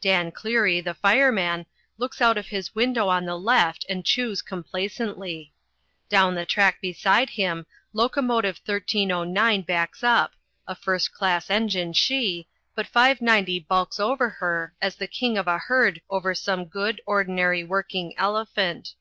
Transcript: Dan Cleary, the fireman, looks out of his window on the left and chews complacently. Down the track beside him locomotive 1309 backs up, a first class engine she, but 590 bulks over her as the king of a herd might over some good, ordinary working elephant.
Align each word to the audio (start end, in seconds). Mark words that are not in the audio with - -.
Dan 0.00 0.32
Cleary, 0.32 0.80
the 0.80 0.94
fireman, 0.94 1.64
looks 1.96 2.20
out 2.20 2.36
of 2.36 2.48
his 2.48 2.74
window 2.74 3.06
on 3.06 3.24
the 3.24 3.38
left 3.38 3.86
and 3.88 4.04
chews 4.04 4.42
complacently. 4.42 5.52
Down 6.08 6.34
the 6.34 6.44
track 6.44 6.80
beside 6.80 7.30
him 7.30 7.66
locomotive 7.92 8.56
1309 8.66 9.62
backs 9.62 10.02
up, 10.02 10.32
a 10.66 10.74
first 10.74 11.12
class 11.14 11.48
engine 11.50 11.92
she, 11.92 12.48
but 12.74 12.88
590 12.88 13.60
bulks 13.60 14.00
over 14.00 14.28
her 14.28 14.74
as 14.82 14.96
the 14.96 15.06
king 15.06 15.38
of 15.38 15.46
a 15.46 15.56
herd 15.58 15.94
might 16.10 16.14
over 16.16 16.34
some 16.34 16.64
good, 16.64 17.00
ordinary 17.06 17.62
working 17.62 18.12
elephant. 18.18 18.94